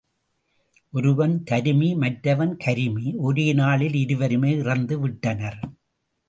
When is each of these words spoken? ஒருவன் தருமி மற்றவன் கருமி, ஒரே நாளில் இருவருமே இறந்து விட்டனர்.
ஒருவன் 0.93 1.43
தருமி 1.51 1.89
மற்றவன் 1.95 2.57
கருமி, 2.57 3.15
ஒரே 3.17 3.53
நாளில் 3.53 3.93
இருவருமே 3.93 4.51
இறந்து 4.57 4.99
விட்டனர். 4.99 5.59